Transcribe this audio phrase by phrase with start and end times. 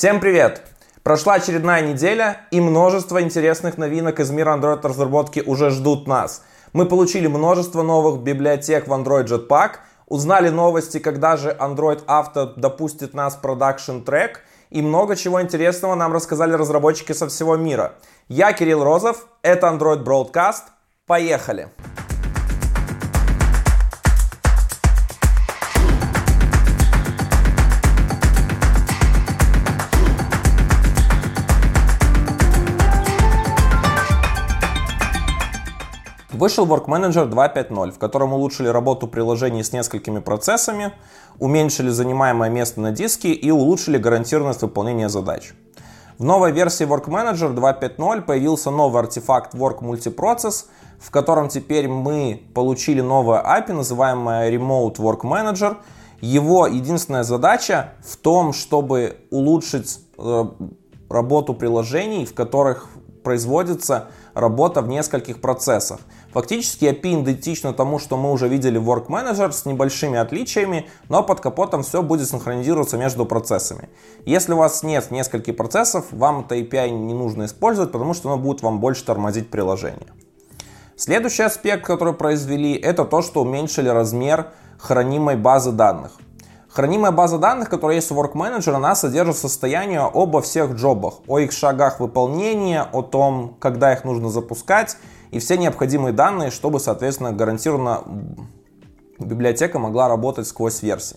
[0.00, 0.62] Всем привет!
[1.02, 6.42] Прошла очередная неделя, и множество интересных новинок из мира Android разработки уже ждут нас.
[6.72, 9.72] Мы получили множество новых библиотек в Android Jetpack,
[10.06, 14.36] узнали новости, когда же Android Auto допустит нас в Production Track,
[14.70, 17.92] и много чего интересного нам рассказали разработчики со всего мира.
[18.26, 20.62] Я Кирилл Розов, это Android Broadcast.
[21.04, 21.68] Поехали!
[36.40, 40.94] Вышел Work Manager 2.5.0, в котором улучшили работу приложений с несколькими процессами,
[41.38, 45.52] уменьшили занимаемое место на диске и улучшили гарантированность выполнения задач.
[46.16, 50.64] В новой версии Work Manager 2.5.0 появился новый артефакт Work Multiprocess,
[50.98, 55.76] в котором теперь мы получили новое API, называемое Remote Work Manager.
[56.22, 60.44] Его единственная задача в том, чтобы улучшить э,
[61.10, 62.88] работу приложений, в которых
[63.22, 66.00] производится работа в нескольких процессах.
[66.32, 71.22] Фактически API идентично тому, что мы уже видели в Work Manager с небольшими отличиями, но
[71.22, 73.88] под капотом все будет синхронизироваться между процессами.
[74.24, 78.40] Если у вас нет нескольких процессов, вам это API не нужно использовать, потому что оно
[78.40, 80.06] будет вам больше тормозить приложение.
[80.96, 86.12] Следующий аспект, который произвели, это то, что уменьшили размер хранимой базы данных.
[86.72, 91.40] Хранимая база данных, которая есть у Work Manager, она содержит состояние обо всех джобах, о
[91.40, 94.96] их шагах выполнения, о том, когда их нужно запускать
[95.32, 98.04] и все необходимые данные, чтобы, соответственно, гарантированно
[99.18, 101.16] библиотека могла работать сквозь версии.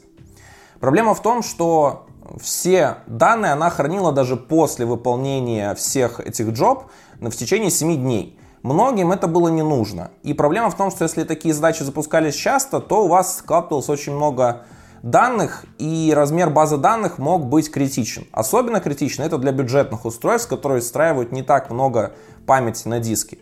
[0.80, 2.08] Проблема в том, что
[2.42, 6.86] все данные она хранила даже после выполнения всех этих джоб
[7.20, 8.40] в течение 7 дней.
[8.64, 10.12] Многим это было не нужно.
[10.24, 14.16] И проблема в том, что если такие задачи запускались часто, то у вас складывалось очень
[14.16, 14.66] много
[15.04, 18.26] данных, и размер базы данных мог быть критичен.
[18.32, 22.14] Особенно критично это для бюджетных устройств, которые встраивают не так много
[22.48, 23.38] памяти на диске.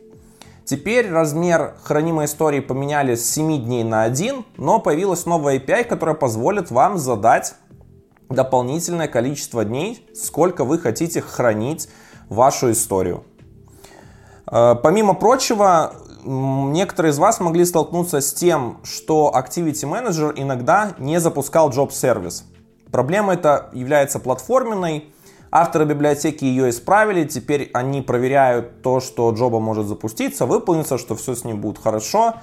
[0.65, 6.15] Теперь размер хранимой истории поменяли с 7 дней на 1, но появилась новая API, которая
[6.15, 7.55] позволит вам задать
[8.29, 11.89] дополнительное количество дней, сколько вы хотите хранить
[12.29, 13.23] вашу историю.
[14.49, 21.19] Э, помимо прочего, некоторые из вас могли столкнуться с тем, что Activity Manager иногда не
[21.19, 22.43] запускал Job Service.
[22.91, 25.13] Проблема эта является платформенной.
[25.51, 31.35] Авторы библиотеки ее исправили, теперь они проверяют то, что джоба может запуститься, выполниться, что все
[31.35, 32.35] с ним будет хорошо.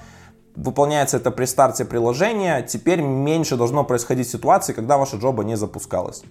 [0.55, 2.61] Выполняется это при старте приложения.
[2.61, 6.23] Теперь меньше должно происходить ситуаций, когда ваша джоба не запускалась.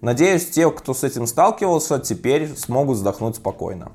[0.00, 3.92] Надеюсь, те, кто с этим сталкивался, теперь смогут вздохнуть спокойно.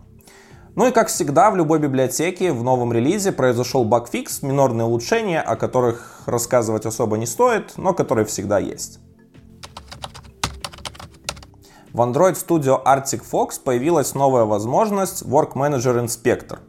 [0.73, 5.57] Ну и как всегда в любой библиотеке в новом релизе произошел багфикс, минорные улучшения, о
[5.57, 8.99] которых рассказывать особо не стоит, но которые всегда есть.
[11.91, 16.59] В Android Studio Arctic Fox появилась новая возможность Work Manager Inspector.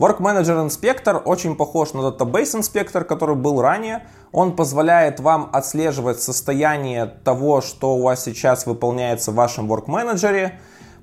[0.00, 4.04] Work Manager Inspector очень похож на Database Inspector, который был ранее.
[4.32, 10.54] Он позволяет вам отслеживать состояние того, что у вас сейчас выполняется в вашем Work Manager,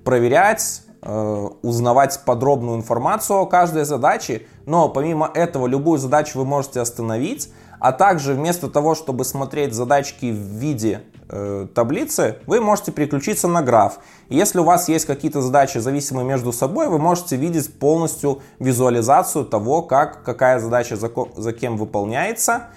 [0.04, 7.50] проверять, узнавать подробную информацию о каждой задаче, но помимо этого любую задачу вы можете остановить,
[7.80, 13.62] а также вместо того, чтобы смотреть задачки в виде э, таблицы, вы можете переключиться на
[13.62, 14.00] граф.
[14.28, 19.82] Если у вас есть какие-то задачи зависимые между собой, вы можете видеть полностью визуализацию того,
[19.82, 22.68] как какая задача за, за кем выполняется,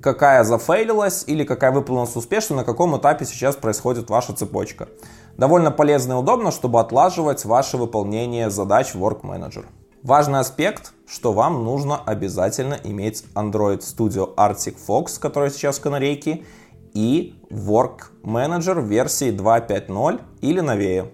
[0.00, 4.88] какая зафейлилась или какая выполнилась успешно, на каком этапе сейчас происходит ваша цепочка.
[5.36, 9.64] Довольно полезно и удобно, чтобы отлаживать ваше выполнение задач в Work Manager.
[10.02, 16.44] Важный аспект, что вам нужно обязательно иметь Android Studio Arctic Fox, который сейчас в канарейке,
[16.92, 21.12] и Work Manager версии 2.5.0 или новее.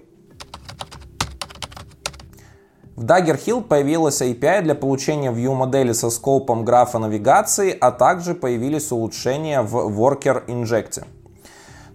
[2.96, 8.34] В Dagger Hill появилась API для получения view модели со скопом графа навигации, а также
[8.34, 11.04] появились улучшения в Worker Inject.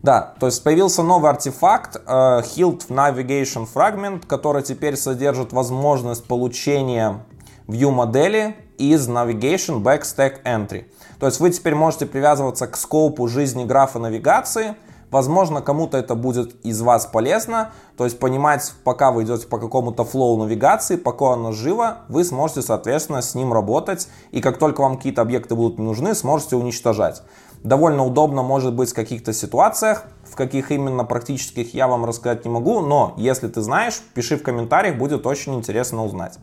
[0.03, 7.23] Да, то есть появился новый артефакт uh, Hilt Navigation Fragment, который теперь содержит возможность получения
[7.67, 10.87] view модели из Navigation Backstack Entry.
[11.21, 14.75] То есть вы теперь можете привязываться к скопу жизни графа навигации.
[15.09, 17.71] Возможно, кому-то это будет из вас полезно.
[17.95, 22.61] То есть понимать, пока вы идете по какому-то флоу навигации, пока оно живо, вы сможете,
[22.61, 24.09] соответственно, с ним работать.
[24.31, 27.21] И как только вам какие-то объекты будут не нужны, сможете уничтожать.
[27.63, 32.51] Довольно удобно может быть в каких-то ситуациях, в каких именно практических я вам рассказать не
[32.51, 36.37] могу, но если ты знаешь, пиши в комментариях, будет очень интересно узнать.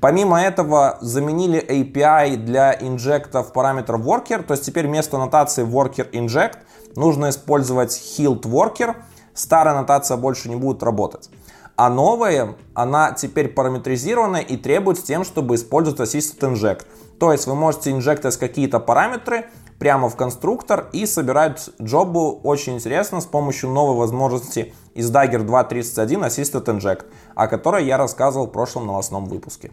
[0.00, 6.58] Помимо этого заменили API для инжектов параметров worker, то есть теперь вместо нотации worker inject
[6.94, 8.96] нужно использовать healed worker
[9.34, 11.30] старая нотация больше не будет работать.
[11.76, 16.84] А новая, она теперь параметризирована и требует тем, чтобы использовать Assisted Inject.
[17.18, 19.46] То есть вы можете инжектать какие-то параметры
[19.80, 26.26] прямо в конструктор и собирать джобу очень интересно с помощью новой возможности из Dagger 2.31
[26.26, 29.72] Assisted Inject, о которой я рассказывал в прошлом новостном выпуске.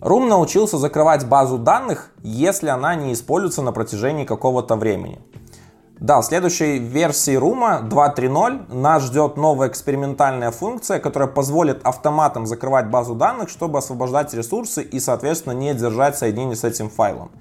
[0.00, 5.20] Room научился закрывать базу данных, если она не используется на протяжении какого-то времени.
[6.00, 12.88] Да, в следующей версии Room 2.3.0 нас ждет новая экспериментальная функция, которая позволит автоматом закрывать
[12.88, 17.32] базу данных, чтобы освобождать ресурсы и, соответственно, не держать соединение с этим файлом.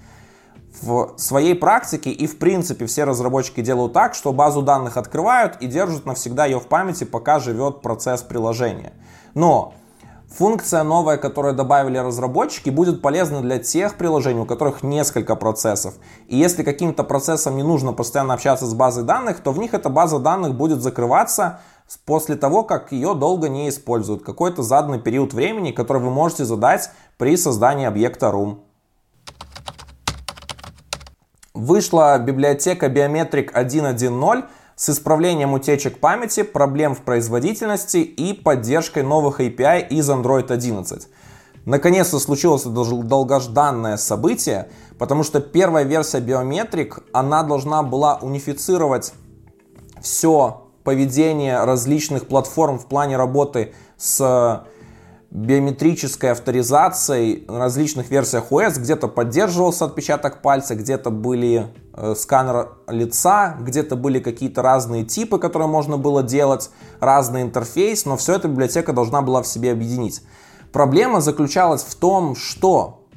[0.82, 5.68] В своей практике и в принципе все разработчики делают так, что базу данных открывают и
[5.68, 8.94] держат навсегда ее в памяти, пока живет процесс приложения.
[9.36, 9.76] Но
[10.30, 15.96] Функция новая, которую добавили разработчики, будет полезна для тех приложений, у которых несколько процессов.
[16.28, 19.90] И если каким-то процессам не нужно постоянно общаться с базой данных, то в них эта
[19.90, 21.62] база данных будет закрываться
[22.06, 24.24] после того, как ее долго не используют.
[24.24, 28.60] Какой-то заданный период времени, который вы можете задать при создании объекта Room.
[31.54, 34.44] Вышла библиотека Biometric 1.1.0,
[34.78, 41.08] с исправлением утечек памяти, проблем в производительности и поддержкой новых API из Android 11.
[41.66, 44.70] Наконец-то случилось долгожданное событие,
[45.00, 49.14] потому что первая версия Biometric, она должна была унифицировать
[50.00, 54.64] все поведение различных платформ в плане работы с
[55.30, 58.80] биометрической авторизацией на различных версиях OS.
[58.80, 65.68] Где-то поддерживался отпечаток пальца, где-то были э, сканер лица, где-то были какие-то разные типы, которые
[65.68, 66.70] можно было делать,
[67.00, 70.22] разный интерфейс, но все это библиотека должна была в себе объединить.
[70.72, 73.08] Проблема заключалась в том, что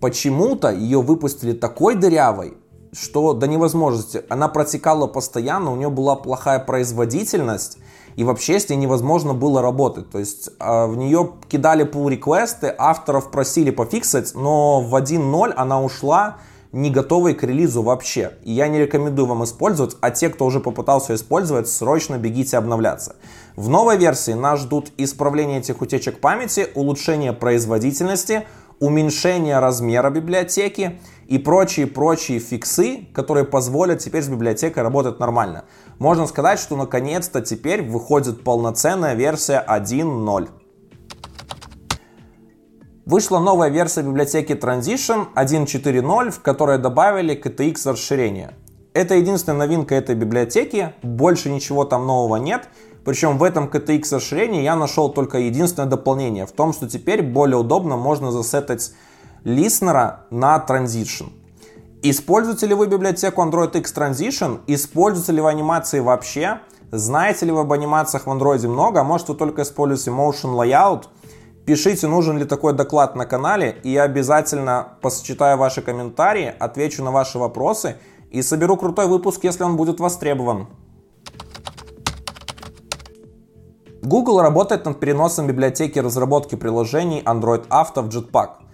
[0.00, 2.56] почему-то ее выпустили такой дырявой,
[2.92, 4.22] что до невозможности.
[4.28, 7.78] Она протекала постоянно, у нее была плохая производительность,
[8.18, 10.10] и вообще с ней невозможно было работать.
[10.10, 15.80] То есть э, в нее кидали pull реквесты авторов просили пофиксить, но в 1.0 она
[15.80, 16.38] ушла
[16.72, 18.32] не готовой к релизу вообще.
[18.42, 23.14] И я не рекомендую вам использовать, а те, кто уже попытался использовать, срочно бегите обновляться.
[23.54, 28.48] В новой версии нас ждут исправление этих утечек памяти, улучшение производительности,
[28.80, 30.98] уменьшение размера библиотеки
[31.28, 35.66] и прочие-прочие фиксы, которые позволят теперь с библиотекой работать нормально.
[35.98, 40.48] Можно сказать, что наконец-то теперь выходит полноценная версия 1.0.
[43.04, 48.54] Вышла новая версия библиотеки Transition 1.4.0, в которой добавили KTX расширение.
[48.94, 52.68] Это единственная новинка этой библиотеки, больше ничего там нового нет.
[53.04, 57.58] Причем в этом KTX расширении я нашел только единственное дополнение, в том, что теперь более
[57.58, 58.92] удобно можно засетать
[59.44, 61.32] листнера на Transition.
[62.02, 64.60] Используете ли вы библиотеку Android X Transition?
[64.66, 66.60] Используете ли вы анимации вообще?
[66.90, 69.00] Знаете ли вы об анимациях в Android много?
[69.00, 71.04] А может вы только используете Motion Layout?
[71.66, 77.10] Пишите, нужен ли такой доклад на канале, и я обязательно посчитаю ваши комментарии, отвечу на
[77.10, 77.96] ваши вопросы
[78.30, 80.68] и соберу крутой выпуск, если он будет востребован.
[84.00, 88.67] Google работает над переносом библиотеки разработки приложений Android Auto в Jetpack.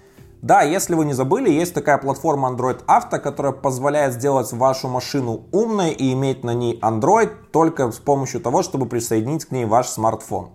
[0.45, 5.47] Да, если вы не забыли, есть такая платформа Android Auto, которая позволяет сделать вашу машину
[5.53, 9.89] умной и иметь на ней Android только с помощью того, чтобы присоединить к ней ваш
[9.89, 10.51] смартфон.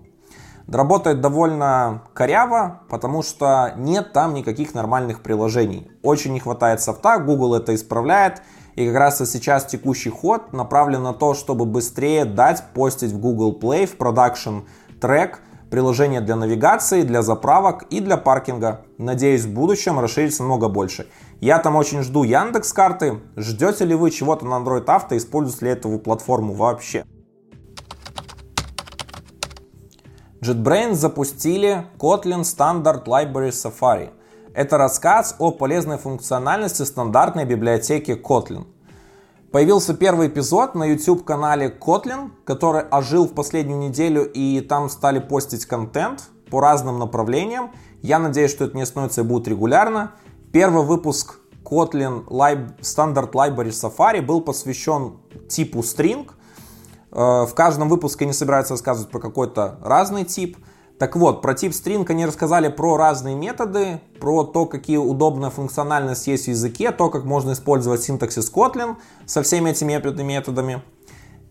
[0.68, 5.90] Работает довольно коряво, потому что нет там никаких нормальных приложений.
[6.04, 8.44] Очень не хватает софта, Google это исправляет.
[8.76, 13.58] И как раз сейчас текущий ход направлен на то, чтобы быстрее дать постить в Google
[13.60, 14.60] Play в продакшн
[15.02, 18.82] трек приложение для навигации, для заправок и для паркинга.
[18.98, 21.08] Надеюсь, в будущем расширится намного больше.
[21.40, 23.20] Я там очень жду Яндекс карты.
[23.36, 25.16] Ждете ли вы чего-то на Android Auto?
[25.16, 27.06] Используете ли эту платформу вообще?
[30.42, 34.10] JetBrains запустили Kotlin Standard Library Safari.
[34.54, 38.66] Это рассказ о полезной функциональности стандартной библиотеки Kotlin.
[39.52, 45.66] Появился первый эпизод на YouTube-канале Kotlin, который ожил в последнюю неделю, и там стали постить
[45.66, 47.72] контент по разным направлениям.
[48.04, 50.12] Я надеюсь, что это не становится и будет регулярно.
[50.52, 56.30] Первый выпуск Kotlin Lib Standard Library Safari был посвящен типу string.
[57.12, 60.58] Э, в каждом выпуске они собираются рассказывать про какой-то разный тип–
[61.00, 66.28] так вот, про тип string они рассказали про разные методы, про то, какие удобная функциональность
[66.28, 70.84] есть в языке, то, как можно использовать синтаксис Kotlin со всеми этими методами.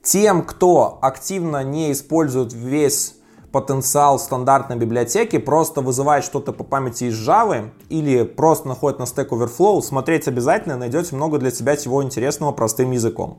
[0.03, 3.15] Тем, кто активно не использует весь
[3.51, 9.31] потенциал стандартной библиотеки, просто вызывает что-то по памяти из Java или просто находит на Stack
[9.31, 13.39] Overflow, смотреть обязательно, найдете много для себя чего интересного простым языком.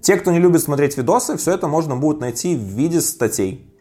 [0.00, 3.71] Те, кто не любит смотреть видосы, все это можно будет найти в виде статей.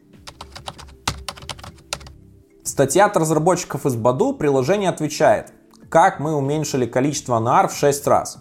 [2.81, 5.53] Статья от разработчиков из Баду приложение отвечает,
[5.87, 8.39] как мы уменьшили количество NAR в 6 раз.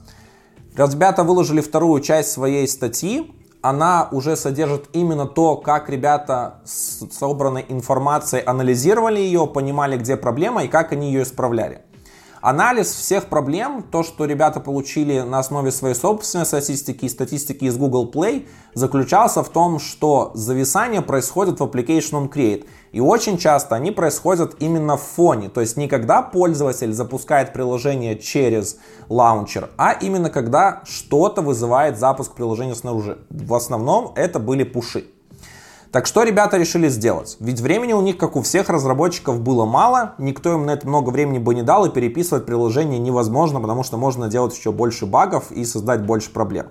[0.74, 7.66] Ребята выложили вторую часть своей статьи, она уже содержит именно то, как ребята с собранной
[7.68, 11.82] информацией анализировали ее, понимали, где проблема и как они ее исправляли.
[12.40, 17.76] Анализ всех проблем, то, что ребята получили на основе своей собственной статистики и статистики из
[17.76, 22.66] Google Play, заключался в том, что зависание происходит в Application on Create.
[22.92, 25.50] И очень часто они происходят именно в фоне.
[25.50, 28.78] То есть не когда пользователь запускает приложение через
[29.10, 33.18] лаунчер, а именно когда что-то вызывает запуск приложения снаружи.
[33.28, 35.04] В основном это были пуши.
[35.92, 37.36] Так что ребята решили сделать?
[37.40, 41.10] Ведь времени у них, как у всех разработчиков, было мало, никто им на это много
[41.10, 45.50] времени бы не дал, и переписывать приложение невозможно, потому что можно делать еще больше багов
[45.50, 46.68] и создать больше проблем.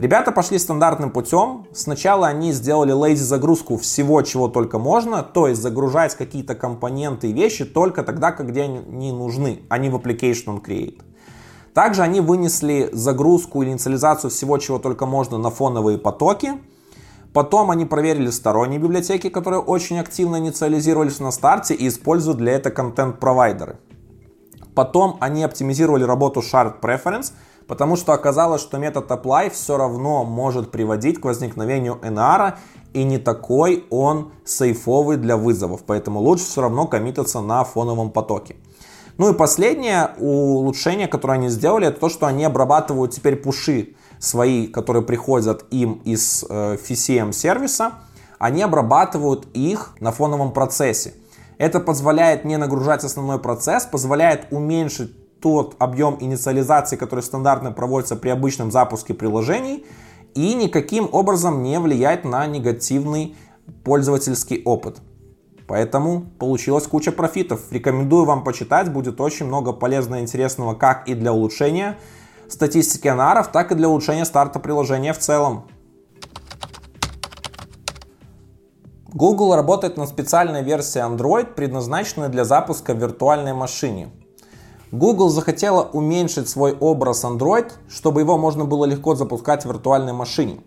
[0.00, 1.66] Ребята пошли стандартным путем.
[1.72, 7.32] Сначала они сделали lazy загрузку всего, чего только можно, то есть загружать какие-то компоненты и
[7.32, 11.00] вещи только тогда, когда они нужны, а не в application on create.
[11.72, 16.54] Также они вынесли загрузку или инициализацию всего, чего только можно на фоновые потоки.
[17.32, 22.74] Потом они проверили сторонние библиотеки, которые очень активно инициализировались на старте и используют для этого
[22.74, 23.78] контент-провайдеры.
[24.74, 27.32] Потом они оптимизировали работу Shard Preference,
[27.68, 32.54] потому что оказалось, что метод apply все равно может приводить к возникновению NR,
[32.92, 38.56] и не такой он сейфовый для вызовов, поэтому лучше все равно коммититься на фоновом потоке.
[39.18, 44.68] Ну и последнее улучшение, которое они сделали, это то, что они обрабатывают теперь пуши свои,
[44.68, 47.94] которые приходят им из э, FCM сервиса,
[48.38, 51.14] они обрабатывают их на фоновом процессе.
[51.58, 58.28] Это позволяет не нагружать основной процесс, позволяет уменьшить тот объем инициализации, который стандартно проводится при
[58.28, 59.84] обычном запуске приложений,
[60.34, 63.36] и никаким образом не влияет на негативный
[63.84, 64.98] пользовательский опыт.
[65.66, 67.60] Поэтому получилась куча профитов.
[67.70, 71.96] Рекомендую вам почитать, будет очень много полезного и интересного как и для улучшения
[72.52, 75.66] статистики анаров, так и для улучшения старта приложения в целом.
[79.12, 84.10] Google работает над специальной версией Android, предназначенной для запуска в виртуальной машине.
[84.92, 90.60] Google захотела уменьшить свой образ Android, чтобы его можно было легко запускать в виртуальной машине.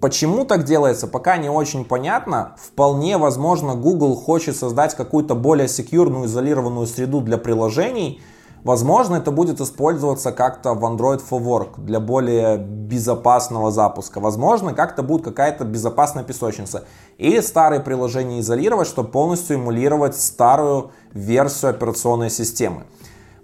[0.00, 2.54] Почему так делается, пока не очень понятно.
[2.58, 8.20] Вполне возможно, Google хочет создать какую-то более секьюрную, изолированную среду для приложений–
[8.66, 14.18] Возможно, это будет использоваться как-то в Android for Work для более безопасного запуска.
[14.18, 16.82] Возможно, как-то будет какая-то безопасная песочница.
[17.16, 22.86] Или старые приложения изолировать, чтобы полностью эмулировать старую версию операционной системы.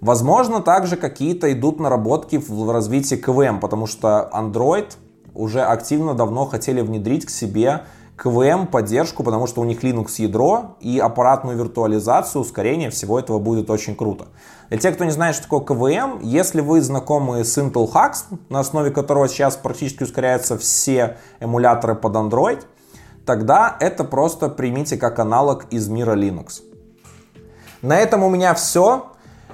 [0.01, 4.89] Возможно, также какие-то идут наработки в развитии КВМ, потому что Android
[5.37, 7.83] уже активно давно хотели внедрить к себе
[8.23, 13.69] КВМ поддержку, потому что у них Linux ядро и аппаратную виртуализацию, ускорение всего этого будет
[13.69, 14.27] очень круто.
[14.69, 18.61] Для тех, кто не знает, что такое КВМ, если вы знакомы с Intel Hux, на
[18.61, 22.61] основе которого сейчас практически ускоряются все эмуляторы под Android,
[23.27, 26.63] тогда это просто примите как аналог из мира Linux.
[27.83, 29.12] На этом у меня все.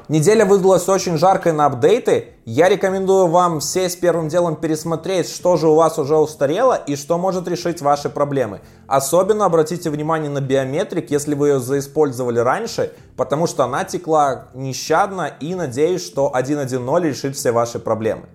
[0.08, 2.28] Неделя выдалась очень жаркой на апдейты.
[2.46, 7.18] Я рекомендую вам сесть первым делом пересмотреть, что же у вас уже устарело и что
[7.18, 8.62] может решить ваши проблемы.
[8.86, 15.30] Особенно обратите внимание на биометрик, если вы ее заиспользовали раньше, потому что она текла нещадно
[15.40, 18.30] и надеюсь, что 1.1.0 решит все ваши проблемы.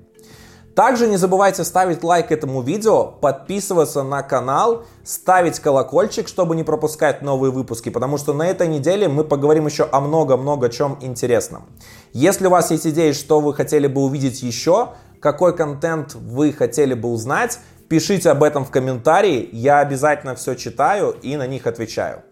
[0.76, 7.22] Также не забывайте ставить лайк этому видео, подписываться на канал, ставить колокольчик, чтобы не пропускать
[7.22, 11.70] новые выпуски, потому что на этой неделе мы поговорим еще о много-много чем интересном.
[12.12, 14.90] Если у вас есть идеи, что вы хотели бы увидеть еще,
[15.20, 21.16] какой контент вы хотели бы узнать, пишите об этом в комментарии, я обязательно все читаю
[21.22, 22.24] и на них отвечаю.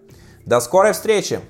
[0.48, 1.42] До скорой встречи!